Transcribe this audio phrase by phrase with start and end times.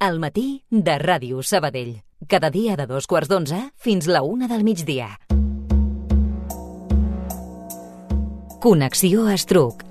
[0.00, 2.00] al matí de Ràdio Sabadell.
[2.26, 5.12] Cada dia de dos quarts d'onze fins la una del migdia.
[8.64, 9.89] Connexió Estruc.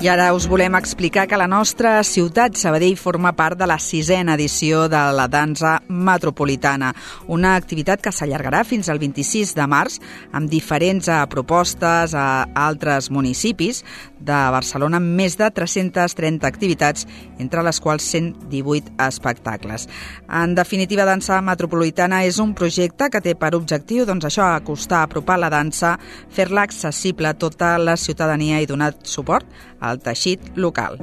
[0.00, 4.32] I ara us volem explicar que la nostra ciutat, Sabadell, forma part de la sisena
[4.38, 6.94] edició de la dansa metropolitana,
[7.28, 9.98] una activitat que s'allargarà fins al 26 de març
[10.32, 13.82] amb diferents eh, propostes a altres municipis
[14.16, 17.04] de Barcelona amb més de 330 activitats,
[17.36, 19.84] entre les quals 118 espectacles.
[20.32, 25.36] En definitiva, Dansa Metropolitana és un projecte que té per objectiu doncs, això acostar, apropar
[25.40, 25.98] la dansa,
[26.32, 29.44] fer-la accessible a tota la ciutadania i donar suport
[29.80, 31.00] al teixit local.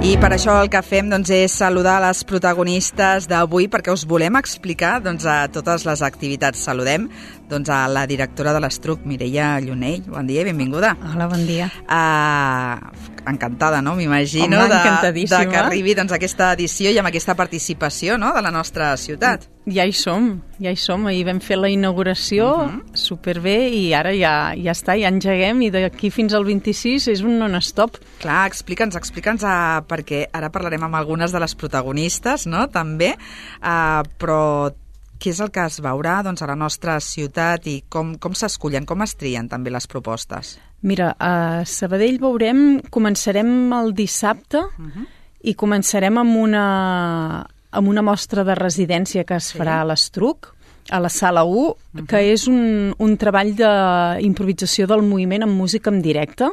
[0.00, 4.38] I per això el que fem doncs, és saludar les protagonistes d'avui perquè us volem
[4.40, 6.62] explicar doncs, a totes les activitats.
[6.64, 7.04] Saludem
[7.50, 10.06] doncs, a la directora de l'Estruc, Mireia Llunell.
[10.08, 10.94] Bon dia i benvinguda.
[11.10, 11.68] Hola, bon dia.
[11.84, 12.78] Uh,
[13.28, 13.96] encantada, no?
[13.98, 14.80] M'imagino de,
[15.12, 18.32] de que arribi doncs, aquesta edició i amb aquesta participació no?
[18.36, 19.48] de la nostra ciutat.
[19.70, 20.30] Ja hi som,
[20.62, 21.04] ja hi som.
[21.10, 22.96] Ahir vam fer la inauguració, uh -huh.
[22.96, 27.38] superbé, i ara ja, ja està, ja engeguem, i d'aquí fins al 26 és un
[27.38, 27.98] non-stop.
[28.20, 33.16] Clar, explica'ns, explica'ns, uh, perquè ara parlarem amb algunes de les protagonistes, no?, també,
[33.62, 34.72] uh, però
[35.20, 38.86] què és el que es veurà doncs, a la nostra ciutat i com, com s'escullen,
[38.88, 40.56] com es trien també les propostes?
[40.80, 45.06] Mira, a Sabadell veurem, començarem el dissabte uh -huh.
[45.42, 49.80] i començarem amb una, amb una mostra de residència que es farà sí.
[49.80, 50.54] a l'Estruc,
[50.90, 52.06] a la sala 1, uh -huh.
[52.06, 56.48] que és un, un treball d'improvisació del moviment amb música en directe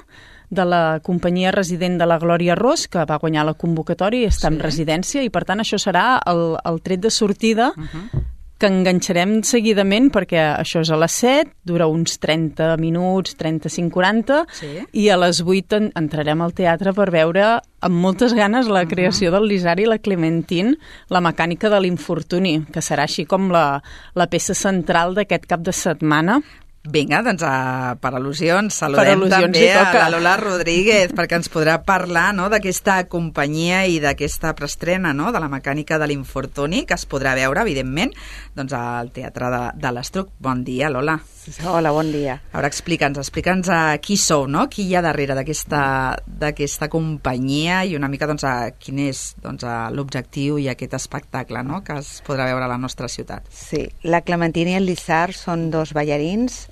[0.50, 4.48] de la companyia resident de la Glòria Ros, que va guanyar la convocatòria i està
[4.48, 4.54] sí.
[4.54, 8.70] en residència, i per tant això serà el, el tret de sortida uh -huh que
[8.70, 14.72] enganxarem seguidament perquè això és a les 7, dura uns 30 minuts, 35-40, sí.
[14.94, 17.48] i a les 8 en entrarem al teatre per veure
[17.86, 19.40] amb moltes ganes la creació uh -huh.
[19.40, 20.78] del Lisari i la Clementine,
[21.10, 23.82] la mecànica de l'infortuni, que serà així com la,
[24.16, 26.42] la peça central d'aquest cap de setmana.
[26.88, 31.52] Vinga, doncs a, per al·lusions saludem per al·lusions també a la Lola Rodríguez perquè ens
[31.52, 36.96] podrà parlar no, d'aquesta companyia i d'aquesta prestrena no, de la mecànica de l'infortuni que
[36.96, 38.16] es podrà veure, evidentment,
[38.56, 40.32] doncs al Teatre de, de l'Estruc.
[40.40, 41.20] Bon dia, Lola.
[41.64, 42.38] Hola, bon dia.
[42.52, 44.66] Ara explica'ns, explica'ns a qui sou, no?
[44.72, 49.64] Qui hi ha darrere d'aquesta companyia i una mica doncs, a quin és doncs,
[49.96, 51.80] l'objectiu i aquest espectacle no?
[51.88, 53.48] que es podrà veure a la nostra ciutat.
[53.54, 56.66] Sí, la Clementina i el Lissar són dos ballarins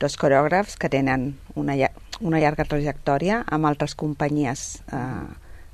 [0.00, 1.76] dos coreògrafs que tenen una,
[2.24, 5.26] una llarga trajectòria amb altres companyies eh,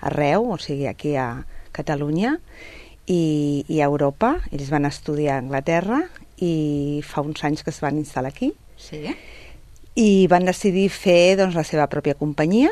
[0.02, 2.36] arreu, o sigui, aquí a Catalunya
[3.06, 4.34] i, i a Europa.
[4.50, 6.02] Ells van estudiar a Anglaterra
[6.42, 8.52] i fa uns anys que es van instal·lar aquí.
[8.76, 9.02] Sí.
[9.96, 12.70] I van decidir fer doncs, la seva pròpia companyia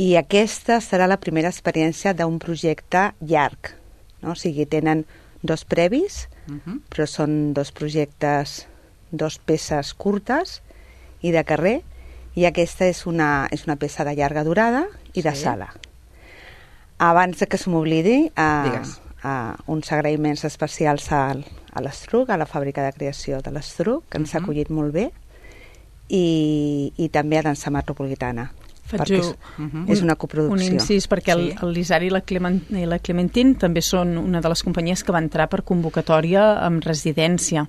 [0.00, 3.74] i aquesta serà la primera experiència d'un projecte llarg.
[4.22, 4.32] No?
[4.32, 5.04] O sigui, tenen
[5.42, 6.80] dos previs, uh -huh.
[6.88, 8.66] però són dos projectes
[9.10, 10.62] dos peces curtes
[11.20, 11.82] i de carrer,
[12.34, 15.42] i aquesta és una, és una peça de llarga durada i de sí.
[15.42, 15.72] sala.
[16.98, 22.84] Abans que se m'oblidi, uh, uh, uns agraïments especials al, a l'Estruc, a la fàbrica
[22.86, 24.40] de creació de l'Estruc, que ens uh -huh.
[24.40, 25.10] ha acollit molt bé,
[26.08, 28.50] i, i també a Dansa Metropolitana,
[28.90, 29.26] Faig perquè és,
[29.58, 29.84] uh -huh.
[29.92, 30.66] és una coproducció.
[30.66, 31.38] Un incís, perquè sí.
[31.38, 35.04] el, el Lisari i la, Clement, i la Clementine també són una de les companyies
[35.04, 37.66] que va entrar per convocatòria amb residència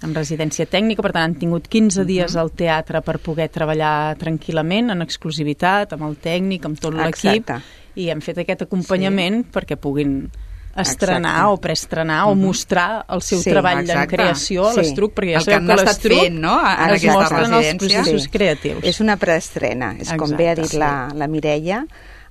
[0.00, 4.92] en residència tècnica, per tant han tingut 15 dies al teatre per poder treballar tranquil·lament,
[4.94, 7.50] en exclusivitat, amb el tècnic, amb tot l'equip,
[7.96, 9.50] i hem fet aquest acompanyament sí.
[9.56, 10.30] perquè puguin
[10.76, 11.52] estrenar exacte.
[11.52, 12.32] o preestrenar uh -huh.
[12.32, 14.02] o mostrar el seu sí, treball exacte.
[14.02, 14.80] en creació a sí.
[14.80, 16.60] l'Estruc, perquè ja sabeu que, que l'Estruc no?
[16.60, 18.28] en es mostren els processos sí.
[18.28, 18.84] creatius.
[18.84, 20.78] És una preestrena, és exacte, com bé ha dit sí.
[20.78, 21.86] la, la Mireia,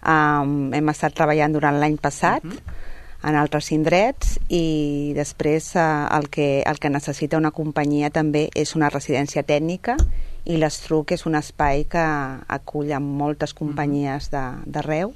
[0.05, 2.75] um, hem estat treballant durant l'any passat, uh -huh
[3.23, 5.83] en altres indrets i després eh,
[6.17, 9.97] el, que, el que necessita una companyia també és una residència tècnica
[10.47, 12.03] i l'Estruc és un espai que
[12.47, 15.13] acull moltes companyies d'arreu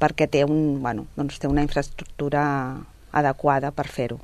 [0.00, 2.42] perquè té, un, bueno, doncs té una infraestructura
[3.12, 4.20] adequada per fer-ho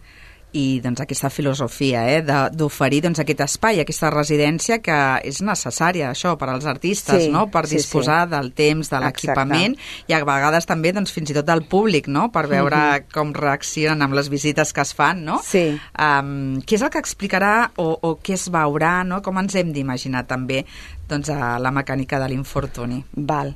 [0.56, 6.36] i doncs, aquesta filosofia eh, d'oferir doncs, aquest espai, aquesta residència que és necessària, això,
[6.40, 7.46] per als artistes, sí, no?
[7.52, 8.32] per sí, disposar sí.
[8.32, 9.76] del temps, de l'equipament
[10.08, 12.28] i a vegades també doncs, fins i tot del públic, no?
[12.32, 13.12] per veure mm -hmm.
[13.12, 15.24] com reaccionen amb les visites que es fan.
[15.24, 15.40] No?
[15.42, 15.78] Sí.
[15.98, 19.22] Um, què és el que explicarà o, o què es veurà, no?
[19.22, 20.64] com ens hem d'imaginar també
[21.08, 23.04] doncs, a la mecànica de l'infortuni?
[23.12, 23.54] Val.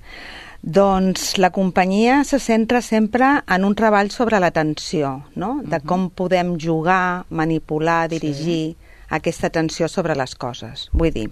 [0.62, 5.60] Doncs la companyia se centra sempre en un treball sobre l'atenció, no?
[5.64, 5.86] de uh -huh.
[5.86, 8.76] com podem jugar, manipular, dirigir sí.
[9.08, 10.90] aquesta atenció sobre les coses.
[10.92, 11.30] Vull dir,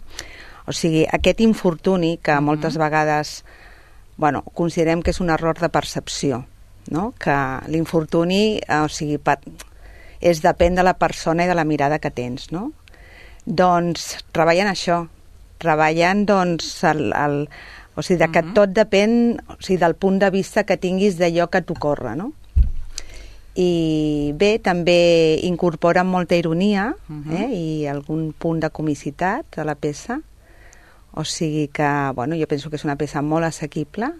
[0.67, 3.45] o sigui, aquest infortuni que moltes vegades
[4.19, 6.45] bueno, considerem que és un error de percepció,
[6.91, 7.15] no?
[7.19, 7.35] que
[7.71, 9.39] l'infortuni, o sigui, per,
[10.21, 12.73] és depèn de la persona i de la mirada que tens, no?
[13.47, 15.05] Doncs treballen això,
[15.63, 17.39] treballen doncs el, el,
[17.99, 19.13] o sigui, de que tot depèn
[19.51, 22.31] o sigui, del punt de vista que tinguis d'allò que t'ocorre, no?
[23.59, 26.93] I bé, també incorporen molta ironia
[27.35, 30.21] eh, i algun punt de comicitat a la peça,
[31.19, 34.13] o sigui que, bueno, jo penso que és una peça molt assequible,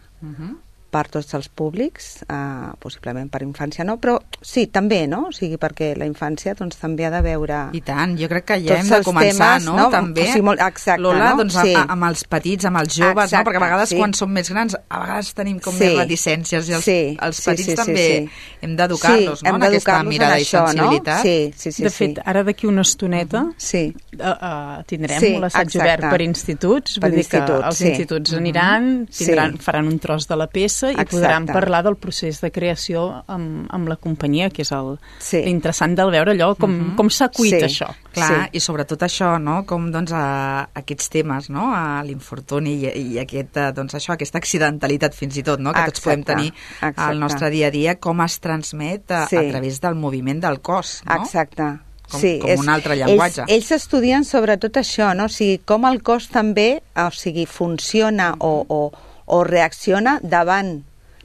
[0.91, 5.27] per tots els públics, eh, possiblement per infància no, però sí, també, no?
[5.29, 7.59] O sigui, perquè la infància doncs, també ha de veure...
[7.77, 9.77] I tant, jo crec que ja hem de començar, temes, no?
[9.77, 9.89] no?
[9.93, 11.43] També, O sigui, molt- exacte, Lola, no?
[11.43, 11.75] doncs, Sí.
[11.75, 13.51] a, amb els petits, amb els joves, Exacte, no?
[13.51, 13.99] Perquè a vegades sí.
[13.99, 15.85] quan som més grans, a vegades tenim com Sí.
[15.85, 18.57] més reticències i els, Sí, els sí, petits sí, sí, també sí.
[18.63, 19.49] hem d'educar-los, sí, no?
[19.51, 21.17] hem En aquesta d'educar-los mirada en i això, sensibilitat.
[21.17, 21.23] No?
[21.23, 21.83] Sí, sí, sí.
[21.83, 21.97] de sí.
[22.07, 23.85] fet, ara d'aquí una estoneta Sí.
[24.19, 27.89] uh, uh, tindrem Sí, l'assaig obert per instituts, Per vull dir que els sí.
[27.89, 29.59] instituts aniran, tindran, Sí.
[29.59, 31.17] faran un tros de la peça i Exacte.
[31.17, 35.43] podran parlar del procés de creació amb, amb la companyia, que és el Sí.
[35.45, 37.65] l'interessant del veure allò, com, com s'ha cuit Sí.
[37.67, 37.89] això.
[38.13, 38.57] Clar, Sí.
[38.59, 39.65] i sobretot això, no?
[39.67, 41.73] com doncs, a, aquests temes, no?
[41.75, 45.73] a l'infortuni i, i aquest, eh, doncs, això, aquesta accidentalitat fins i tot, no?
[45.73, 47.19] que tots podem Exacte, tenir al exacte.
[47.19, 49.37] nostre dia a dia, com es transmet a, Sí.
[49.37, 51.03] a través del moviment del cos.
[51.07, 51.15] No?
[51.23, 51.79] Exacte.
[52.11, 53.43] Com- sí, com un altre llenguatge.
[53.43, 55.27] Ells, ells estudien sobretot això, no?
[55.27, 58.93] o sigui, com el cos també o sigui, funciona o, o,
[59.35, 60.79] o reacciona davant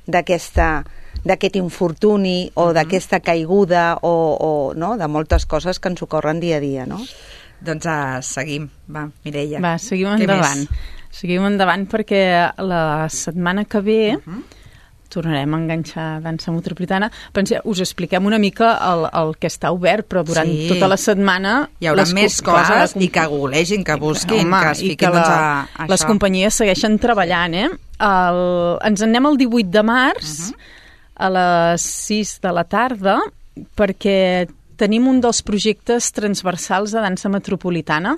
[0.07, 0.83] d'aquesta
[1.23, 4.97] d'aquest infortuni o d'aquesta caiguda o, o no?
[4.99, 6.99] de moltes coses que ens ocorren dia a dia, no?
[7.63, 8.67] Doncs uh, seguim.
[8.91, 9.61] Va, Mireia.
[9.63, 10.65] Va, seguim endavant.
[11.13, 12.23] Seguim endavant perquè
[12.59, 14.01] la setmana que ve
[15.13, 17.11] tornarem a enganxar dansa metropolitana.
[17.31, 20.67] Penseu, us expliquem una mica el, el que està obert, però durant Sí.
[20.73, 21.69] tota la setmana...
[21.79, 24.81] Hi haurà les més clar, coses comp- i que googlegin, que busquin, Home, que es
[24.83, 26.09] fiquin que la, doncs, a, a les això.
[26.09, 27.69] companyies segueixen treballant, eh?
[28.03, 28.41] El,
[28.89, 30.59] ens en anem el 18 de març Mhm.
[31.15, 33.19] a les 6 de la tarda
[33.77, 38.15] perquè tenim un dels projectes transversals de dansa metropolitana.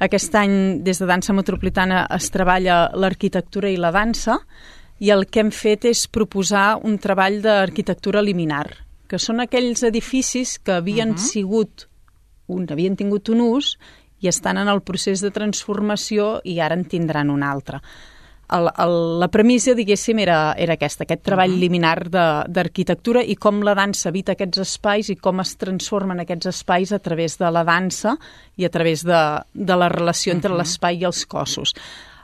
[0.00, 4.38] Aquest any, des de Dansa Metropolitana, es treballa l'arquitectura i la dansa
[4.98, 8.66] i el que hem fet és proposar un treball d'arquitectura liminar,
[9.08, 11.86] que són aquells edificis que havien sigut
[12.48, 13.76] un, havien tingut un ús
[14.20, 17.80] i estan en el procés de transformació i ara en tindran un altre.
[18.48, 21.60] El, el, la premissa, diguéssim, era, era aquesta, aquest treball uh -huh.
[21.60, 26.46] liminar de- d'arquitectura i com la dansa habita aquests espais i com es transformen aquests
[26.46, 28.16] espais a través de la dansa
[28.56, 30.58] i a través de, de la relació entre uh -huh.
[30.58, 31.74] l'espai i els cossos.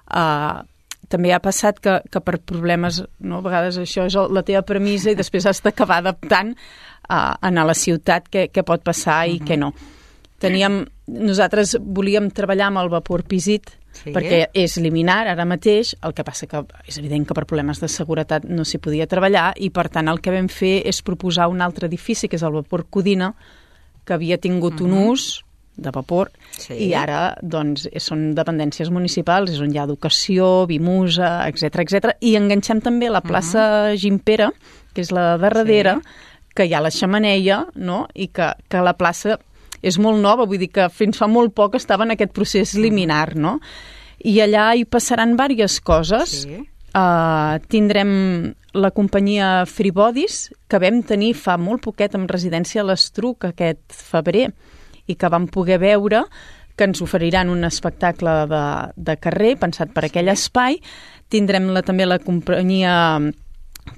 [0.08, 0.64] Uh,
[1.08, 5.12] també ha passat que, que per problemes, no, a vegades això és la teva premissa
[5.12, 9.58] i després has d'acabar adaptant uh, a la ciutat què, què pot passar i què
[9.60, 9.72] no.
[10.42, 14.10] Teníem, nosaltres volíem treballar amb el vapor pisit Sí.
[14.10, 17.86] perquè és liminar ara mateix, el que passa que és evident que per problemes de
[17.86, 21.62] seguretat no s'hi podia treballar i per tant el que vam fer és proposar un
[21.62, 23.30] altre edifici que és el vapor Codina
[24.04, 25.43] que havia tingut un ús
[25.76, 26.74] de vapor Sí.
[26.86, 32.14] i ara doncs, són dependències municipals, és on hi ha educació, Vimusa, etc etc.
[32.20, 34.52] I enganxem també la plaça Gimpera,
[34.94, 35.98] que és la de darrere,
[36.54, 38.06] que hi ha la xamaneia, no?
[38.14, 39.38] i que, que la plaça
[39.82, 43.34] és molt nova, vull dir que fins fa molt poc estava en aquest procés liminar,
[43.36, 43.58] no?
[44.24, 46.38] I allà hi passaran diverses coses.
[46.46, 46.62] Sí.
[46.94, 52.86] Uh, tindrem la companyia Free Bodies, que vam tenir fa molt poquet amb residència a
[52.86, 54.52] l'Estruc aquest febrer
[55.06, 56.24] i que vam poder veure
[56.76, 58.62] que ens oferiran un espectacle de,
[58.96, 60.80] de carrer pensat per aquell espai.
[61.30, 63.20] Tindrem la, també la companyia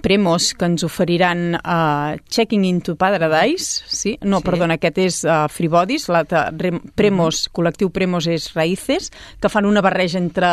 [0.03, 4.17] Premos, que ens oferiran uh, Checking into Paradise, sí?
[4.27, 4.45] No, Sí.
[4.51, 9.81] perdona, aquest és uh, Free Bodies, Rem- Premos, col·lectiu Premos és Raíces, que fan una
[9.87, 10.51] barreja entre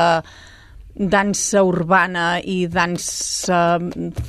[0.94, 3.80] dansa urbana i dansa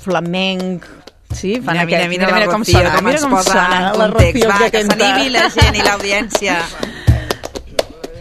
[0.01, 0.87] flamenc,
[1.33, 1.61] sí?
[1.61, 4.11] Fan Mira, mira, aquest- mira, mira, com Rocío, sona, com mira com sona en la
[4.11, 4.45] context.
[4.49, 6.59] Va, que s'animi la gent i l'audiència.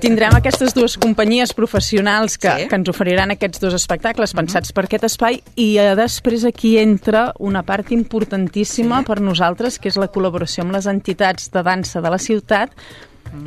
[0.03, 2.67] Tindrem aquestes dues companyies professionals que, Sí.
[2.67, 7.31] que ens oferiran aquests dos espectacles pensats per aquest espai i eh, després aquí entra
[7.39, 9.05] una part importantíssima sí.
[9.07, 12.71] per nosaltres, que és la col·laboració amb les entitats de dansa de la ciutat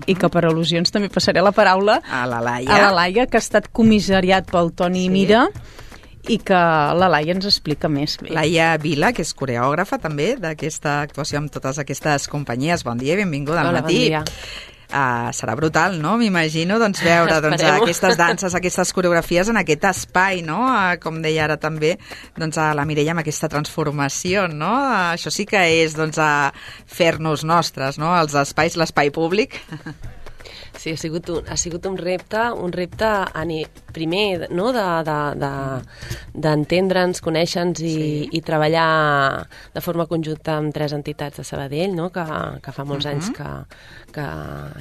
[0.07, 2.73] i que per al·lusions també passaré la paraula A la Laia.
[2.75, 5.11] a la Laia, que ha estat comissariat pel Toni sí.
[5.11, 5.45] Mira
[6.29, 6.61] i que
[6.99, 8.33] la Laia ens explica més bé.
[8.35, 12.85] Laia Vila, que és coreògrafa també d'aquesta actuació amb totes aquestes companyies.
[12.87, 14.09] Bon dia i benvinguda al Hola, bon matí.
[14.09, 14.25] dia.
[14.87, 16.13] Uh, serà brutal, no?
[16.15, 20.61] M'imagino doncs, veure doncs, aquestes danses, aquestes coreografies en aquest espai, no?
[20.63, 21.97] Uh, com deia ara també
[22.39, 24.71] doncs, a la Mireia amb aquesta transformació, no?
[24.87, 26.53] Uh, això sí que és doncs, a
[26.87, 28.15] fer-nos nostres, no?
[28.15, 29.59] Els espais, l'espai públic.
[30.77, 33.09] Sí, ha sigut un, ha sigut un repte, un repte
[33.97, 34.73] primer no,
[36.37, 38.29] d'entendre'ns, de, de, conèixer-nos i, sí.
[38.37, 42.25] i treballar de forma conjunta amb tres entitats de Sabadell, no, que,
[42.63, 43.15] que fa molts uh -huh.
[43.15, 43.49] anys que,
[44.13, 44.27] que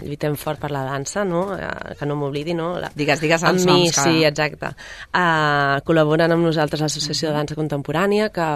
[0.06, 1.58] lluitem fort per la dansa, no?
[1.58, 2.80] Eh, que no m'oblidi, no?
[2.80, 3.90] La, digues, digues els amb mi.
[3.90, 4.02] Que...
[4.02, 4.68] Sí, exacte.
[5.14, 7.34] Uh, col·laboren amb nosaltres l'Associació uh -huh.
[7.34, 8.48] de Dansa Contemporània, que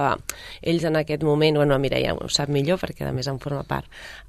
[0.62, 3.86] ells en aquest moment, bueno, Mireia ho sap millor perquè a més en forma part,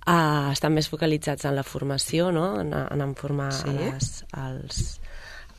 [0.06, 2.60] uh, estan més focalitzats en la formació, no?
[2.60, 3.72] en, en en formar sí.
[3.72, 5.00] les, els,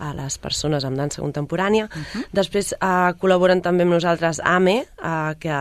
[0.01, 1.85] a les persones amb dansa contemporània.
[1.85, 2.25] Uh -huh.
[2.33, 5.57] Després uh, col·laboren també amb nosaltres AME, uh, que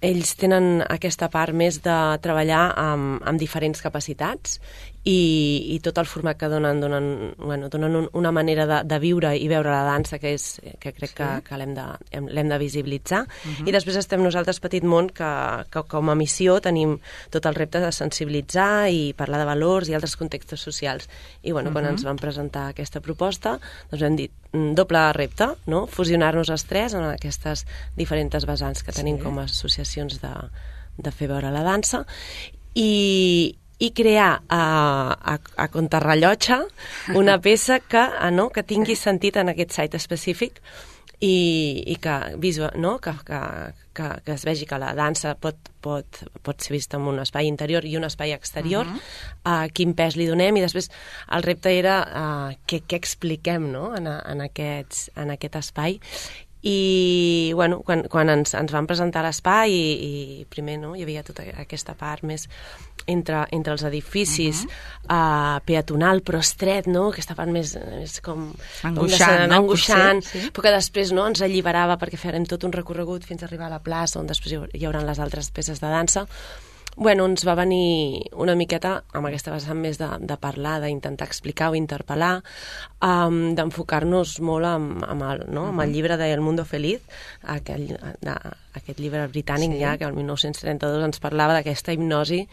[0.00, 4.58] ells tenen aquesta part més de treballar amb, amb diferents capacitats
[5.04, 8.98] i, i tot el format que donen donen, bueno, donen un, una manera de, de
[9.00, 11.16] viure i veure la dansa que, és, que crec sí.
[11.16, 13.22] que, que l'hem de, de visibilitzar.
[13.24, 13.68] Uh -huh.
[13.68, 16.98] I després estem nosaltres, Petit Món, que, que com a missió tenim
[17.30, 21.08] tot el repte de sensibilitzar i parlar de valors i altres contextos socials.
[21.42, 21.80] I bueno, uh -huh.
[21.80, 23.58] quan ens van presentar aquesta proposta,
[23.90, 25.84] doncs dir mm, doble repte, no?
[25.86, 27.64] fusionar-nos els tres en aquestes
[27.98, 29.24] diferents vessants que tenim sí.
[29.24, 30.34] com a associacions de,
[30.98, 32.04] de fer veure la dansa
[32.74, 34.62] i, i crear a,
[35.14, 36.60] a, a contrarrellotge
[37.14, 40.60] una peça que, a, no, que tingui sentit en aquest site específic
[41.20, 42.98] i, i que, visual, no?
[42.98, 43.40] que, que,
[43.94, 47.48] que, que es vegi que la dansa pot, pot, pot ser vista en un espai
[47.50, 49.64] interior i un espai exterior, uh -huh.
[49.66, 50.90] uh, quin pes li donem, i després
[51.30, 53.96] el repte era uh, què, què expliquem no?
[53.96, 56.00] en, en, aquests, en aquest espai
[56.62, 59.84] i bueno, quan, quan ens, ens van presentar l'espai i,
[60.40, 62.48] i primer no, hi havia tota aquesta part més
[63.06, 65.56] entre, entre els edificis uh -huh.
[65.58, 67.08] uh, peatonal però estret, no?
[67.08, 68.52] aquesta part més, més com
[68.82, 69.56] angoixant, no?
[69.56, 70.50] angoixant Potser, sí.
[70.50, 73.76] però que després no, ens alliberava perquè farem tot un recorregut fins a arribar a
[73.76, 76.26] la plaça on després hi haurà les altres peces de dansa
[76.96, 81.70] bueno, ens va venir una miqueta amb aquesta vessant més de, de parlar, d'intentar explicar
[81.70, 82.40] o interpel·lar,
[83.04, 85.68] um, d'enfocar-nos molt amb, amb, el, no?
[85.70, 87.06] amb el llibre de El Mundo Feliz,
[87.42, 88.36] aquell, de,
[88.76, 89.80] aquest llibre britànic sí.
[89.82, 92.44] ja, que el 1932 ens parlava d'aquesta hipnosi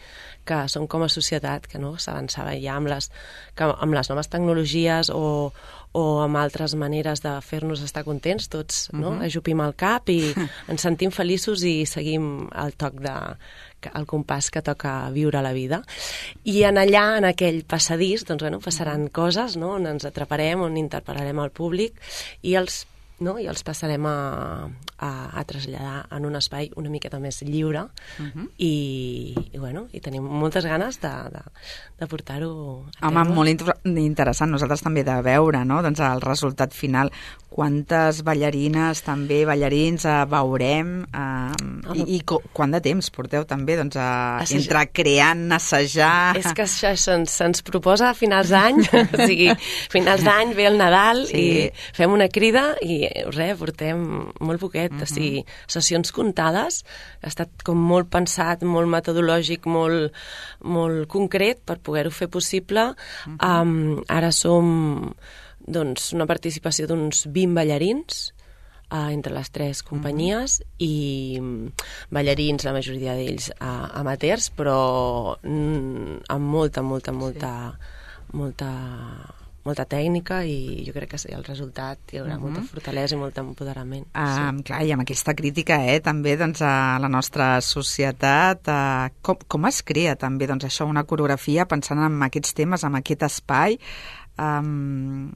[0.48, 3.10] que som com a societat, que no s'avançava ja amb les,
[3.58, 5.50] que, amb les noves tecnologies o,
[5.92, 9.00] o amb altres maneres de fer-nos estar contents, tots uh -huh.
[9.00, 9.12] no?
[9.24, 10.34] ajupim el cap i
[10.68, 13.14] ens sentim feliços i seguim el toc de,
[13.94, 15.82] el compàs que toca viure la vida.
[16.44, 20.76] I en allà, en aquell passadís, doncs, bueno, passaran coses, no?, on ens atraparem, on
[20.76, 21.94] interpel·larem al públic
[22.42, 22.86] i els
[23.24, 23.38] no?
[23.38, 24.16] i els passarem a,
[24.98, 25.10] a,
[25.40, 28.48] a traslladar en un espai una miqueta més lliure uh -huh.
[28.56, 31.42] i, i, bueno, i tenim moltes ganes de, de,
[31.98, 35.82] de portar-ho a Home, molt inter interessant, nosaltres també de veure no?
[35.82, 37.10] doncs el resultat final
[37.48, 43.96] quantes ballarines també, ballarins eh, veurem eh, i, i quant de temps porteu també doncs,
[43.96, 44.60] a, Assajar.
[44.60, 46.36] entre creant, assajar...
[46.36, 48.82] És que això se'ns se proposa a finals d'any,
[49.14, 49.48] o sigui,
[49.90, 51.40] finals d'any ve el Nadal sí.
[51.40, 55.02] i fem una crida i res, portem molt poquet, uh -huh.
[55.02, 56.84] o sigui, sessions comptades,
[57.22, 60.12] ha estat com molt pensat, molt metodològic, molt,
[60.60, 62.94] molt concret per poder-ho fer possible.
[63.26, 63.62] Uh -huh.
[63.62, 65.14] um, ara som
[65.66, 68.32] doncs, una participació d'uns 20 ballarins
[68.90, 70.86] uh, entre les tres companyies mm -hmm.
[70.86, 70.94] i
[72.10, 78.36] ballarins, la majoria d'ells uh, amateurs, però mm, amb molta, molta, molta, sí.
[78.36, 78.70] molta
[79.68, 82.48] molta tècnica i jo crec que sí, el resultat hi haurà uh -huh.
[82.48, 84.06] molta fortalesa i molt empoderament.
[84.14, 84.62] Uh, sí.
[84.70, 89.66] Clar, i amb aquesta crítica eh, també doncs, a la nostra societat, uh, com, com
[89.66, 93.78] es crea també doncs, això, una coreografia pensant en aquests temes, en aquest espai,
[94.38, 95.32] um,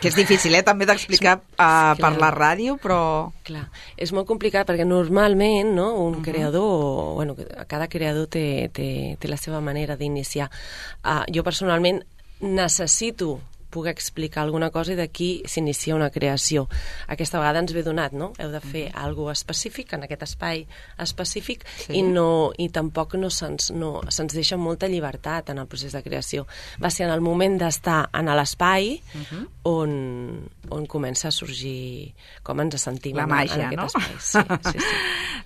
[0.00, 3.32] que és difícil, eh, també d'explicar uh, per la ràdio, però...
[3.46, 3.64] Clar,
[3.96, 6.24] és molt complicat perquè normalment no, un uh -huh.
[6.24, 7.36] creador, bueno,
[7.66, 10.50] cada creador té, té, té la seva manera d'iniciar.
[11.04, 12.02] Uh, jo personalment
[12.42, 13.40] necessito
[13.72, 16.68] poder explicar alguna cosa i d'aquí s'inicia una creació.
[17.10, 18.30] Aquesta vegada ens ve donat, no?
[18.38, 19.00] Heu de fer mm.
[19.00, 20.66] alguna específic en aquest espai
[21.02, 21.96] específic sí.
[21.96, 26.02] i, no, i tampoc no se'ns no, se deixa molta llibertat en el procés de
[26.04, 26.44] creació.
[26.84, 29.24] Va ser en el moment d'estar en l'espai mhm.
[29.24, 29.46] -huh.
[29.72, 29.90] on,
[30.68, 33.86] on comença a sorgir com ens sentim La màgia, en, en aquest no?
[33.86, 34.12] espai.
[34.32, 34.38] Sí,
[34.72, 34.94] sí, sí.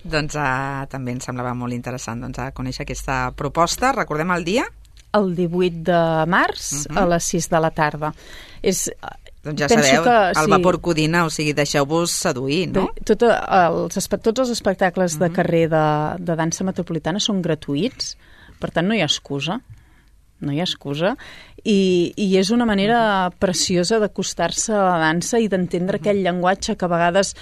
[0.03, 3.93] doncs uh, també em semblava molt interessant doncs, uh, conèixer aquesta proposta.
[3.93, 4.67] Recordem el dia?
[5.17, 6.97] El 18 de març uh -huh.
[6.97, 7.09] a mhm.
[7.13, 8.13] les 6 de la tarda.
[8.61, 8.91] És,
[9.43, 12.89] doncs ja sabeu, que, el sí, vapor codina, o sigui, deixeu-vos seduir, no?
[13.03, 15.23] Tot, els, tots els espectacles uh -huh.
[15.23, 15.35] de mhm.
[15.35, 15.85] carrer de,
[16.19, 18.17] de dansa metropolitana són gratuïts,
[18.59, 19.61] per tant no hi ha excusa
[20.39, 21.15] no hi ha excusa,
[21.63, 26.05] i, i és una manera preciosa d'acostar-se a la dansa i d'entendre uh -huh.
[26.05, 27.35] aquell llenguatge que a vegades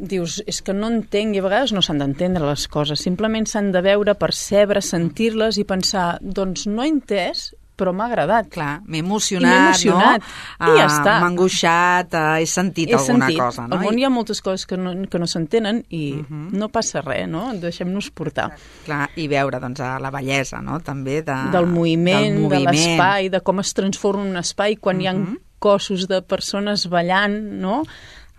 [0.00, 3.70] dius, és que no entenc, i a vegades no s'han d'entendre les coses, simplement s'han
[3.74, 8.50] de veure, percebre, sentir-les i pensar, doncs no he entès, però m'ha agradat.
[8.52, 10.20] Clar, m'he I m'he emocionat, emocionat.
[10.60, 10.66] no?
[10.66, 11.14] I ja Ah, està.
[11.22, 13.38] M'ha angoixat, eh, he sentit He alguna sentit.
[13.40, 13.76] cosa, no?
[13.76, 16.50] Al món I, hi ha moltes coses que no, que no s'entenen i Mhm.
[16.58, 17.54] no passa res, no?
[17.54, 18.50] Deixem-nos portar.
[18.84, 22.74] clar, I veure doncs, la bellesa, no?, també de, del moviment, del de moviment.
[22.74, 25.38] l'espai, de com es transforma un espai quan hi ha Mhm.
[25.58, 27.84] cossos de persones ballant, no?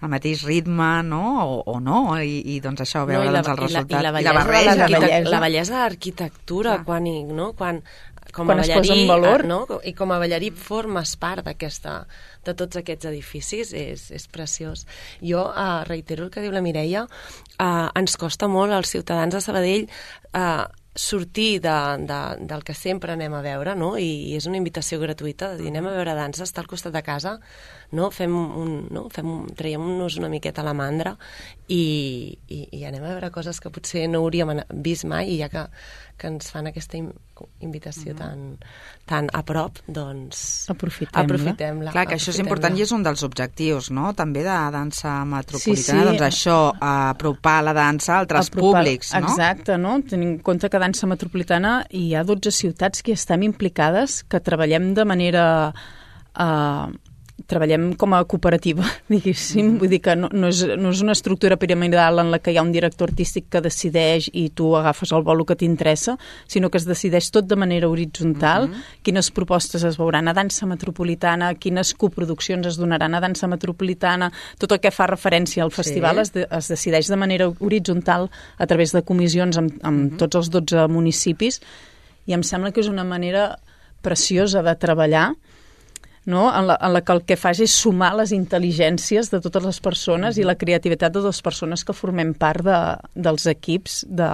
[0.02, 3.50] El mateix ritme, no?, o, o no, i, i doncs això, veure i la, doncs,
[3.50, 4.00] el i la, resultat.
[4.00, 5.30] i la I bellesa, la de barreja, la bellesa.
[5.30, 6.86] la bellesa de l'arquitectura, Clar.
[6.86, 7.52] quan, hi, no?
[7.54, 7.84] quan
[8.32, 9.42] com Quan a es posa ballarí, en valor.
[9.44, 9.66] eh, no?
[9.84, 12.08] i com a ballarí formes part d'aquesta
[12.46, 14.86] de tots aquests edificis, és, és preciós.
[15.22, 19.42] Jo uh, reitero el que diu la Mireia, uh, ens costa molt als ciutadans de
[19.44, 19.90] Sabadell
[20.32, 21.70] uh, sortir de,
[22.04, 23.94] de, del que sempre anem a veure, no?
[23.98, 26.92] I, i és una invitació gratuïta de dir anem a veure dansa, està al costat
[26.92, 27.38] de casa,
[27.96, 28.10] no?
[28.12, 29.06] Fem un, no?
[29.14, 31.16] Fem un, traiem-nos una miqueta a la mandra
[31.68, 34.52] i, i, i anem a veure coses que potser no hauríem
[34.84, 35.64] vist mai i ja que,
[36.22, 37.08] que ens fan aquesta in,
[37.66, 38.44] invitació tan,
[39.10, 41.24] tan a prop, doncs Aprofitem-la.
[41.26, 41.92] aprofitem-la.
[41.96, 45.82] Clar, que això és important i és un dels objectius, no?, també de dansa metropolitana,
[45.82, 46.06] Sí, sí.
[46.12, 49.26] doncs això, apropar la dansa a altres apropar- públics, no?
[49.34, 49.98] Exacte, no?
[50.06, 54.40] Tenint en compte que Dansa Metropolitana hi ha 12 ciutats que hi estem implicades, que
[54.40, 55.46] treballem de manera...
[56.38, 56.94] Uh,
[57.48, 61.58] treballem com a cooperativa, diguéssim, vull dir que no, no, és, no és una estructura
[61.62, 65.26] piramidal en la que hi ha un director artístic que decideix i tu agafes el
[65.28, 66.18] bolo que t'interessa,
[66.48, 68.70] sinó que es decideix tot de manera horitzontal,
[69.06, 74.76] quines propostes es veuran a dansa metropolitana, quines coproduccions es donaran a dansa metropolitana, tot
[74.76, 78.96] el que fa referència al festival es, de, es decideix de manera horitzontal a través
[78.96, 81.62] de comissions amb, amb tots els 12 municipis.
[82.30, 83.56] I em sembla que és una manera
[84.02, 85.32] preciosa de treballar
[86.26, 86.50] no?
[86.56, 89.80] en, la, en la que el que fas és sumar les intel·ligències de totes les
[89.82, 92.78] persones i la creativitat de les persones que formem part de,
[93.16, 94.30] dels equips de,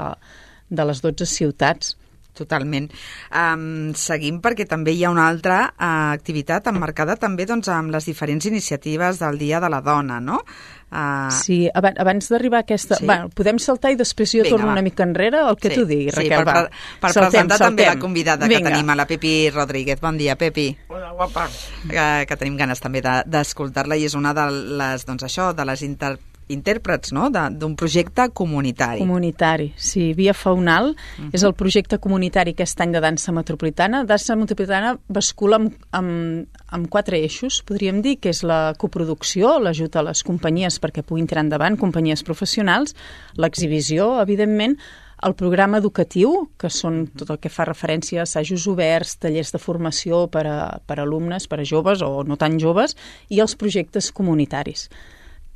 [0.70, 1.96] de les 12 ciutats.
[2.38, 2.88] Totalment.
[3.34, 8.06] Um, seguim perquè també hi ha una altra uh, activitat emmarcada també doncs, amb les
[8.08, 10.42] diferents iniciatives del Dia de la Dona, no?
[10.88, 12.96] Uh, Sí, abans, abans d'arribar a aquesta...
[12.96, 13.04] Sí.
[13.04, 13.08] Sí.
[13.10, 14.78] Bueno, podem saltar i després jo Vinga, torno va.
[14.78, 16.54] una mica enrere, el que sí, tu diguis, sí, Raquel, per, va.
[16.62, 16.72] per,
[17.02, 18.70] per presentar també la convidada Vinga.
[18.70, 20.00] que tenim, a la Pepi Rodríguez.
[20.00, 20.70] Bon dia, Pepi.
[20.88, 21.50] Hola, guapa.
[21.90, 24.48] Que, que tenim ganes també de- d'escoltar-la i és una de
[24.80, 26.14] les, doncs això, de les inter,
[26.54, 27.30] intèrprets no?
[27.30, 29.00] D'un projecte comunitari.
[29.00, 30.14] Comunitari, sí.
[30.14, 31.30] Via Faunal Mhm.
[31.34, 34.04] és el projecte comunitari aquest any de dansa metropolitana.
[34.06, 39.96] Dansa metropolitana bascula amb, amb, amb quatre eixos, podríem dir, que és la coproducció, l'ajut
[39.96, 42.96] a les companyies perquè puguin tirar endavant, companyies professionals,
[43.36, 44.78] l'exhibició, evidentment,
[45.24, 49.58] el programa educatiu, que són tot el que fa referència a assajos oberts, tallers de
[49.58, 52.96] formació per a, per a alumnes, per a joves o no tan joves,
[53.30, 54.90] i els projectes comunitaris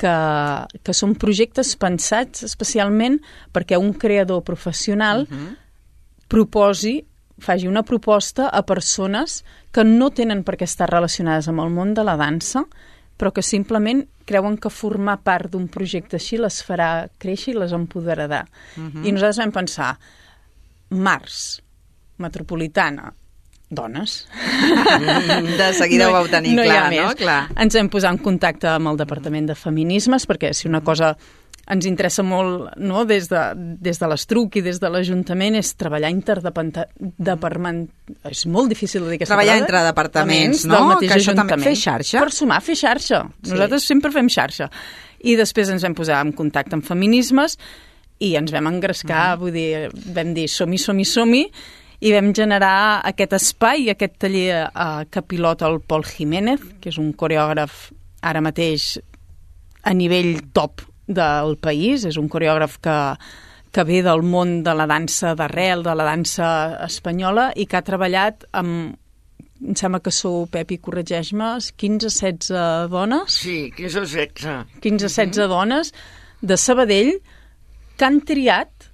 [0.02, 0.16] que,
[0.82, 3.20] que són projectes pensats especialment
[3.54, 5.52] perquè un creador professional uh -huh.
[6.28, 7.06] proposi,
[7.38, 11.94] faci una proposta a persones que no tenen per què estar relacionades amb el món
[11.94, 12.66] de la dansa,
[13.18, 17.72] però que simplement creuen que formar part d'un projecte així les farà créixer i les
[17.72, 18.46] empoderarà.
[18.78, 19.06] Uh -huh.
[19.06, 19.98] I nosaltres vam pensar,
[20.90, 21.62] Mars,
[22.18, 23.14] metropolitana,
[23.72, 24.28] dones.
[25.60, 27.12] De seguida ho vau tenir no clar, no?
[27.18, 27.42] Clar.
[27.60, 31.16] Ens hem posat en contacte amb el Departament de Feminismes, perquè si una cosa
[31.72, 36.10] ens interessa molt no, des de, des de l'Estruc i des de l'Ajuntament és treballar
[36.12, 37.86] interdepartament...
[38.28, 40.98] És molt difícil de dir aquesta Treballar entre departaments, no?
[41.00, 41.68] Que això també- Ajuntament.
[41.70, 42.20] fer xarxa.
[42.26, 43.22] Per sumar, fer xarxa.
[43.40, 43.54] Sí.
[43.54, 44.68] Nosaltres sempre fem xarxa.
[45.22, 47.58] I després ens vam posar en contacte amb Feminismes
[48.22, 51.46] i ens vam engrescar, vull dir, vam dir som-hi, som-hi, som-hi,
[52.02, 56.98] i vam generar aquest espai, aquest taller eh, que pilota el Pol Jiménez, que és
[56.98, 57.92] un coreògraf
[58.26, 58.96] ara mateix
[59.86, 62.98] a nivell top del país, és un coreògraf que,
[63.74, 66.48] que ve del món de la dansa d'arrel, de la dansa
[66.88, 68.96] espanyola, i que ha treballat amb,
[69.62, 74.82] em sembla que sou, Pepi, corregeix-me, 15-16 dones, Sí, 15 o 16.
[74.82, 75.94] 15-16 dones
[76.42, 77.14] de Sabadell
[77.94, 78.90] que han triat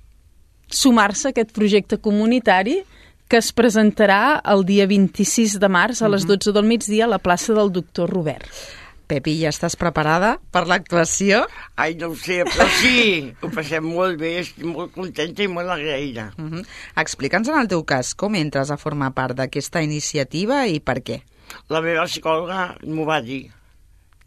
[0.68, 2.82] sumar-se a aquest projecte comunitari
[3.28, 7.20] que es presentarà el dia 26 de març a les 12 del migdia a la
[7.20, 8.48] plaça del doctor Robert.
[9.08, 11.46] Pepi, ja estàs preparada per l'actuació?
[11.80, 15.72] Ai, no ho sé, però sí, ho passem molt bé, estic molt contenta i molt
[15.72, 16.34] agraïda.
[16.36, 16.66] Uh -huh.
[17.04, 21.22] Explica'ns en el teu cas com entres a formar part d'aquesta iniciativa i per què.
[21.70, 23.50] La meva psicòloga m'ho va dir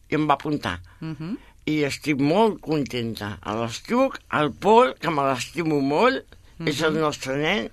[0.08, 0.80] i em va apuntar.
[1.00, 1.36] Uh -huh.
[1.66, 3.38] I estic molt contenta.
[3.42, 6.24] A l'Estruc, al Pol, que me l'estimo molt,
[6.66, 7.70] és el nostre nen,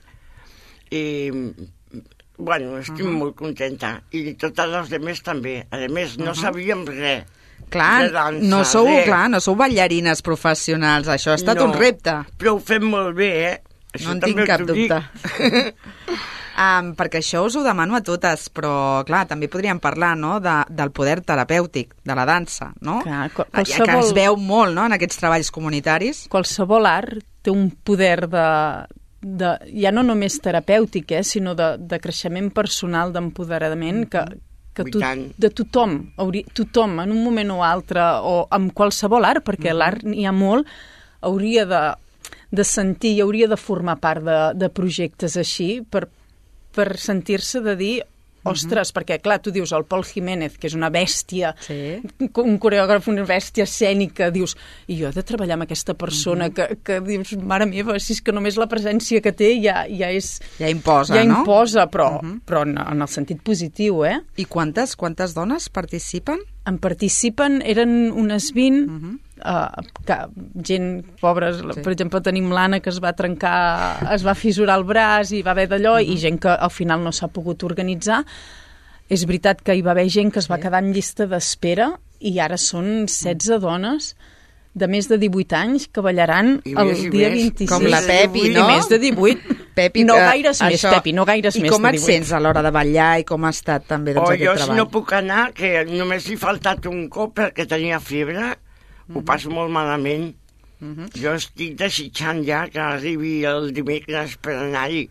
[0.91, 1.03] i
[2.37, 3.95] bueno, estic molt contenta.
[4.13, 5.59] I totes les demés també.
[5.73, 7.25] A més, no sabíem res.
[7.73, 9.05] Clar, de dansa, no sou, res.
[9.09, 12.13] clar, no sou ballarines professionals, això ha estat No, un repte.
[12.37, 13.55] Però ho fem molt bé, eh?
[14.05, 15.01] No en també tinc cap dubte.
[16.57, 20.55] Um, perquè això us ho demano a totes, però, clar, també podríem parlar no, de,
[20.73, 22.95] del poder terapèutic, de la dansa, no?
[23.05, 26.23] Clar, qual- Ja que qualsevol- es veu molt no, en aquests treballs comunitaris.
[26.33, 28.47] qualsevol art té un poder de,
[29.21, 34.23] de ja no només terapèutic, eh, sinó de, de creixement personal, d'empoderament, que,
[34.77, 35.01] que I tu,
[35.37, 40.05] de tothom, hauria, tothom, en un moment o altre, o amb qualsevol art, perquè l'art
[40.05, 40.69] n'hi ha molt,
[41.25, 41.81] hauria de,
[42.51, 46.05] de sentir i hauria de formar part de, de projectes així per,
[46.75, 47.95] per sentir-se de dir
[48.51, 51.99] ostres, perquè clar, tu dius el Pol Jiménez, que és una bèstia, Sí.
[52.43, 54.55] un coreògraf, una bèstia escènica, dius,
[54.87, 58.21] i jo he de treballar amb aquesta persona que, que dius, mare meva, si és
[58.21, 60.37] que només la presència que té ja, ja és...
[60.59, 61.41] Ja imposa, ja no?
[61.41, 62.09] imposa, però,
[62.45, 64.19] però en, en el sentit positiu, eh?
[64.37, 66.41] I quantes, quantes dones participen?
[66.67, 69.15] En participen, eren unes 20, uh
[70.07, 70.17] que,
[70.67, 70.87] gent
[71.21, 71.81] pobres, sí.
[71.85, 73.57] per exemple tenim l'Anna que es va trencar,
[74.15, 77.11] es va fissurar el braç i va haver d'allò, i gent que al final no
[77.15, 78.23] s'ha pogut organitzar.
[79.07, 82.39] És veritat que hi va haver gent que es va quedar en llista d'espera i
[82.43, 84.15] ara són 16 dones
[84.77, 87.47] de més de 18 anys que ballaran I el més, i dia més.
[87.55, 87.69] 26.
[87.71, 88.67] Com la Pepi, I no?
[88.67, 89.55] més de 18.
[89.77, 92.11] Pepi, no eh, gaires més, això- Pepi, no gaires I més com de et 18.
[92.11, 94.61] sents a l'hora de ballar i com ha estat també doncs, o aquest jo, si
[94.65, 94.77] treball?
[94.77, 97.97] no puc anar, que només ha faltat un cop perquè tenia
[99.07, 100.33] febre, ho passo molt malament.
[101.17, 105.09] Jo estic desitjant ja que arribi el dimecres per anar-hi.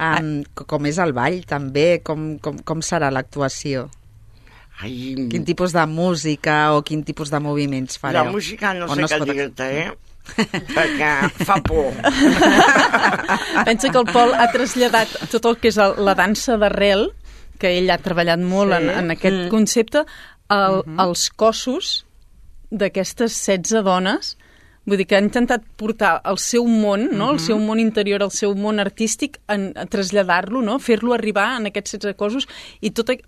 [0.00, 2.00] Um, com és el ball, també?
[2.04, 3.90] Com, com, com serà l'actuació?
[4.80, 8.24] Ai, Quin tipus de música o quin tipus de moviments fareu?
[8.24, 9.92] la música no sé es què pot dir-te, eh?
[10.76, 11.92] perquè fa por.
[13.64, 17.10] Pensa que el Pol ha traslladat tot el que és el, la dansa d'arrel,
[17.60, 18.82] que ell ha treballat molt Sí.
[18.82, 19.48] en, en aquest Mm.
[19.52, 20.04] concepte,
[20.50, 22.05] el, als cossos
[22.70, 24.36] d'aquestes 16 dones,
[24.86, 27.32] vull dir que ha intentat portar el seu món, no?
[27.34, 30.78] el seu món interior, el seu món artístic, en, a traslladar-lo, no?
[30.78, 32.48] fer-lo arribar en aquests 16 cossos
[32.80, 33.10] i tot...
[33.10, 33.18] a-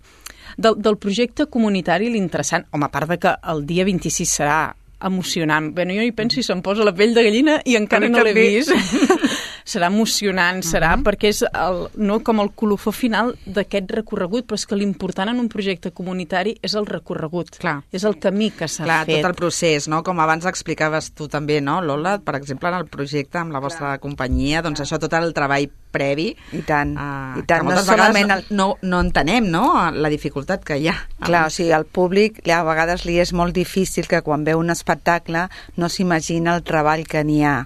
[0.59, 4.73] Del, del projecte comunitari l'interessant, home, a part de que el dia 26 serà
[5.05, 5.69] emocionant.
[5.75, 8.33] Bueno, jo hi penso i se'm posa la pell de gallina i encara no l'he
[8.35, 8.73] vist.
[9.69, 14.65] serà emocionant, serà perquè és el, no com el colofó final d'aquest recorregut, però és
[14.69, 17.79] que l'important en un projecte comunitari és el recorregut, Clar.
[17.93, 19.19] és el camí que s'ha Clar, fet.
[19.19, 20.01] tot el procés, no?
[20.05, 22.17] Com abans explicaves tu també, no, Lola?
[22.23, 26.29] Per exemple, en el projecte amb la vostra companyia, doncs això, tot el treball previ...
[26.53, 27.65] I tant, ah, i tant.
[27.65, 30.97] que No solament vegades no, no entenem, no?, la dificultat que hi ha.
[31.21, 34.73] Clar, o sigui, al públic a vegades li és molt difícil que quan veu un
[34.73, 37.57] espectacle no s'imagina el treball que n'hi ha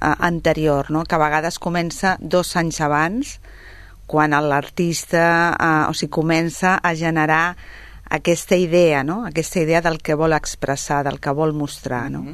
[0.00, 1.04] eh, anterior, no?
[1.04, 3.38] que a vegades comença dos anys abans,
[4.06, 7.56] quan l'artista eh, o sigui, comença a generar
[8.10, 9.24] aquesta idea, no?
[9.26, 12.10] aquesta idea del que vol expressar, del que vol mostrar.
[12.10, 12.24] No?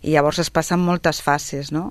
[0.00, 1.72] I llavors es passen moltes fases.
[1.74, 1.90] No?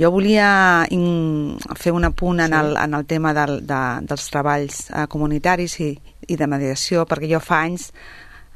[0.00, 0.48] Jo volia
[0.90, 5.78] in, fer un apunt en, el, en el tema del, de, dels treballs eh, comunitaris
[5.80, 5.92] i,
[6.26, 7.92] i de mediació, perquè jo fa anys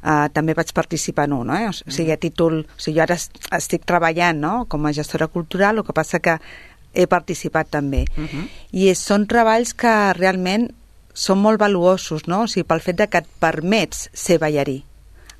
[0.03, 1.55] eh, també vaig participar en un, no?
[1.55, 1.67] eh?
[1.69, 2.65] o sigui, a títol...
[2.77, 4.65] O sigui, jo ara est- estic treballant no?
[4.67, 6.37] com a gestora cultural, el que passa que
[6.93, 8.05] he participat també.
[8.17, 8.47] Uh -huh.
[8.71, 10.71] I és, són treballs que realment
[11.13, 12.41] són molt valuosos, no?
[12.43, 14.83] O sigui, pel fet de que et permets ser ballarí,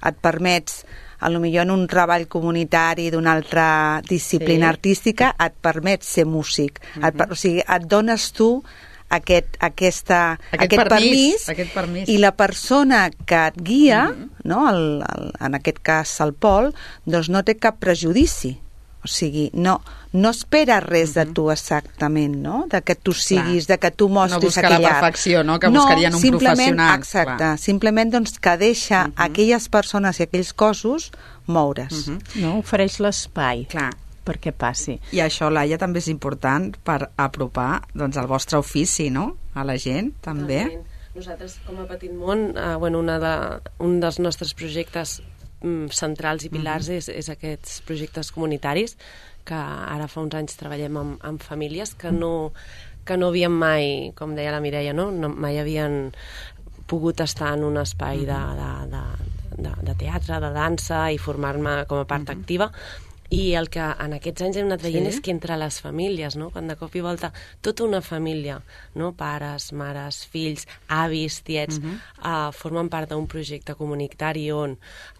[0.05, 0.85] et permets
[1.19, 4.69] a lo millor en un treball comunitari d'una altra disciplina Sí.
[4.69, 6.79] artística et permet ser músic.
[6.95, 7.07] Uh -huh.
[7.09, 8.63] et, per- o sigui, et dones tu
[9.09, 12.09] aquest, aquesta, Aquest permís, aquest permís.
[12.09, 14.05] i la persona que et guia,
[14.43, 16.71] no, el, el, en aquest cas el Pol,
[17.05, 18.55] doncs no té cap prejudici.
[18.99, 19.77] O sigui, no,
[20.11, 22.65] no espera res de tu exactament, no?
[22.67, 24.99] De que tu siguis, de que tu mostris busca la aquell art.
[24.99, 25.55] perfecció, no?
[25.57, 27.53] Que buscarien un simplement, professional, Exacte, clar.
[27.57, 31.11] simplement doncs, que deixa aquelles persones i aquells cossos
[31.47, 32.09] moure's.
[32.35, 32.57] No?
[32.59, 33.93] Ofereix l'espai Clar.
[34.29, 34.99] Perquè passi.
[35.15, 39.75] I això, Laia, també és important per apropar doncs, el vostre ofici, no?, a la
[39.81, 40.63] gent, també.
[40.67, 40.95] Totalment.
[41.15, 43.33] Nosaltres, com a Petit Món, eh, bueno, una de,
[43.83, 45.17] un dels nostres projectes
[45.63, 46.97] mm, centrals i pilars mm -hmm.
[46.97, 48.95] és, és aquests projectes comunitaris
[49.43, 52.51] que ara fa uns anys treballem amb, amb famílies que no,
[53.05, 55.09] que no havien mai, com deia la Mireia, no?
[55.11, 56.11] no mai havien
[56.87, 59.03] pogut estar en un espai de, de, de,
[59.63, 62.71] de, de teatre, de dansa i formar-me com a part activa
[63.29, 65.15] i el que en aquests anys hem anat veient Sí.
[65.15, 66.49] és que entre les famílies, no?
[66.49, 68.61] quan de cop i volta tota una família,
[68.95, 69.13] no?
[69.13, 71.97] pares, mares, fills, avis, tiets, uh -huh.
[72.23, 74.71] uh, formen part d'un projecte comunitari on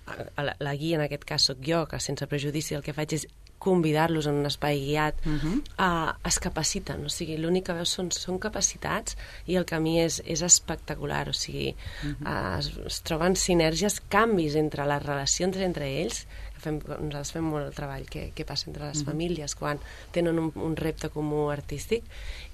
[0.08, 3.14] uh, la, la guia en aquest cas sóc jo, que sense prejudici el que faig
[3.14, 3.28] és
[3.60, 5.58] convidar-los en un espai guiat, uh -huh.
[5.78, 10.22] uh, es capaciten, o sigui, l'únic que veus són, són capacitats i el camí és,
[10.26, 12.54] és espectacular, o sigui, uh -huh.
[12.56, 16.26] uh, es, es troben sinergies, canvis entre les relacions entre ells,
[16.60, 19.12] que fem, nosaltres fem molt el treball que, que passa entre les uh -huh.
[19.12, 19.80] famílies quan
[20.12, 22.04] tenen un, un repte comú artístic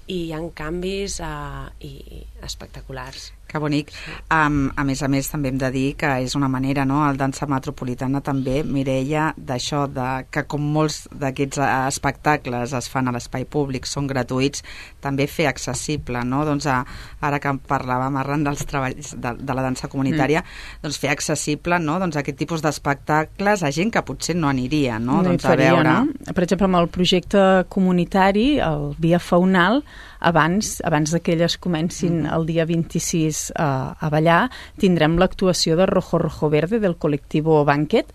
[0.06, 3.32] i hi ha canvis uh, i, espectaculars.
[3.56, 3.90] Que bonic.
[4.28, 7.16] Um, a més a més, també hem de dir que és una manera, no?, el
[7.16, 13.14] dansa metropolitana també, Mireia, d'això, de, que com molts d'aquests eh, espectacles es fan a
[13.16, 14.60] l'espai públic, són gratuïts,
[15.00, 16.82] també fer accessible, no?, doncs a,
[17.24, 20.82] ara que parlàvem arran dels treballs de, de la dansa comunitària, mm.
[20.84, 25.22] doncs fer accessible, no?, doncs aquest tipus d'espectacles a gent que potser no aniria, no?,
[25.22, 25.96] no doncs faria, a veure...
[25.96, 26.34] No?
[26.36, 29.80] Per exemple, amb el projecte comunitari, el Via Faunal,
[30.20, 32.34] abans, abans que elles comencin mm.
[32.34, 34.46] el dia 26 a, a ballar,
[34.80, 38.12] tindrem l'actuació de Rojo Rojo Verde del col·lectiu Banquet,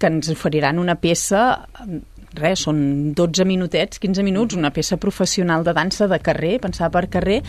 [0.00, 1.66] que ens oferiran una peça
[2.38, 7.08] res, són 12 minutets, 15 minuts, una peça professional de dansa de carrer, pensava per
[7.10, 7.40] carrer,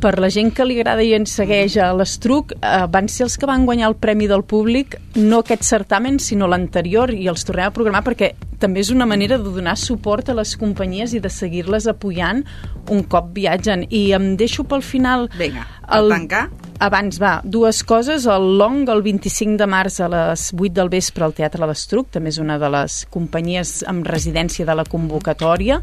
[0.00, 3.36] per la gent que li agrada i ens segueix a l'Estruc, eh, van ser els
[3.38, 7.68] que van guanyar el Premi del Públic, no aquest certamen, sinó l'anterior, i els tornem
[7.68, 11.30] a programar perquè també és una manera de donar suport a les companyies i de
[11.32, 12.44] seguir-les apoyant
[12.90, 13.86] un cop viatgen.
[13.88, 15.28] I em deixo pel final...
[15.38, 16.12] Vinga, el...
[16.12, 16.48] tancar?
[16.80, 18.24] Abans, va, dues coses.
[18.24, 22.32] El Long, el 25 de març a les 8 del vespre al Teatre l'Estruc, també
[22.32, 25.82] és una de les companyies amb residència de la convocatòria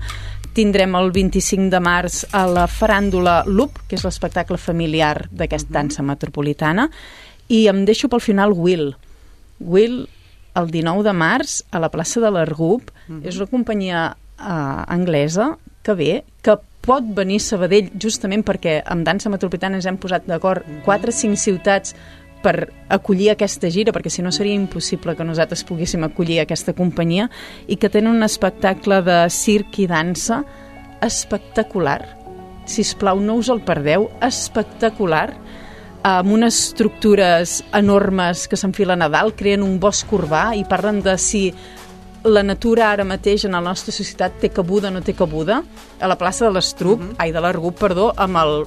[0.57, 6.05] tindrem el 25 de març a la Faràndula Loop, que és l'espectacle familiar d'aquesta dansa
[6.05, 6.88] metropolitana,
[7.53, 8.89] i em deixo pel final Will.
[9.62, 9.99] Will,
[10.57, 13.21] el 19 de març, a la plaça de l'Argup, uh -huh.
[13.27, 16.57] és una companyia uh, anglesa que ve, que
[16.88, 20.84] pot venir Sabadell justament perquè amb dansa metropolitana ens hem posat d'acord uh -huh.
[20.86, 21.95] 4 o 5 ciutats
[22.41, 27.30] per acollir aquesta gira, perquè si no seria impossible que nosaltres poguéssim acollir aquesta companyia,
[27.67, 30.43] i que tenen un espectacle de circ i dansa
[31.02, 32.02] espectacular.
[32.65, 35.34] Si us plau, no us el perdeu, espectacular,
[36.04, 41.17] amb unes estructures enormes que s'enfilen a dalt, creen un bosc urbà i parlen de
[41.17, 41.54] si
[42.23, 45.62] la natura ara mateix en la nostra societat té cabuda o no té cabuda,
[45.99, 47.10] a la plaça de l'Estruc, mhm.
[47.10, 47.15] -huh.
[47.17, 48.65] ai, de l'Argup, perdó, amb el,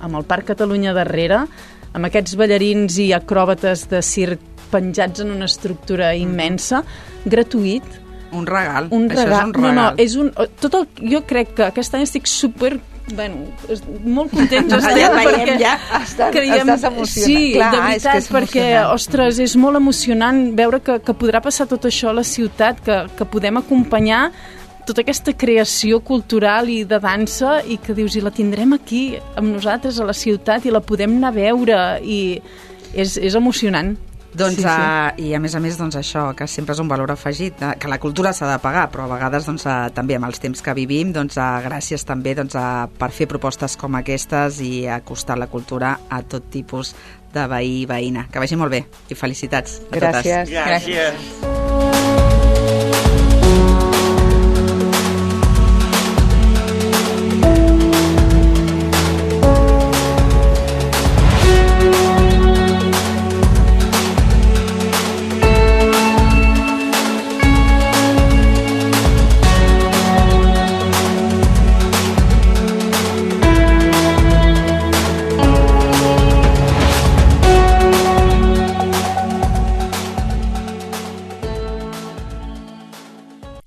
[0.00, 1.46] amb el Parc Catalunya darrere,
[1.92, 6.20] amb aquests ballarins i acròbates de circ penjats en una estructura mm.
[6.20, 6.82] immensa,
[7.24, 7.84] gratuït.
[8.32, 8.88] Un regal.
[8.90, 9.40] Un Això regal.
[9.40, 9.74] és un regal.
[9.74, 10.32] No, no, és un...
[10.60, 12.78] Tot el, jo crec que aquest any estic super
[13.14, 13.46] bueno,
[14.04, 17.26] molt contents estem ja perquè ja estan, creiem, estàs emocionat.
[17.28, 21.42] Sí, Clar, de veritat, és és perquè, ostres, és molt emocionant veure que, que podrà
[21.44, 24.28] passar tot això a la ciutat, que, que podem acompanyar
[24.88, 29.02] tota aquesta creació cultural i de dansa i que dius, i la tindrem aquí
[29.36, 32.20] amb nosaltres a la ciutat i la podem anar a veure i
[32.94, 33.96] és, és emocionant.
[34.38, 34.68] Doncs, sí, sí.
[34.68, 37.74] Uh, I a més a més, doncs, això, que sempre és un valor afegit, uh,
[37.80, 40.62] que la cultura s'ha de pagar, però a vegades doncs, uh, també amb els temps
[40.62, 45.38] que vivim, doncs, uh, gràcies també doncs, uh, per fer propostes com aquestes i acostar
[45.38, 46.94] la cultura a tot tipus
[47.34, 48.28] de veí i veïna.
[48.32, 50.48] Que vagi molt bé i felicitats a gràcies.
[50.48, 50.54] totes.
[50.54, 51.16] Gràcies.
[51.42, 52.47] gràcies.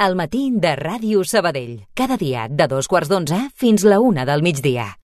[0.01, 1.75] El matí de Ràdio Sabadell.
[1.93, 4.95] Cada dia de dos quarts d'onze fins la una del migdia.